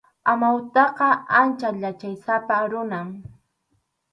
Amawtaqa 0.31 1.07
ancha 1.39 1.69
yachaysapa 1.83 2.55
runam. 2.71 3.07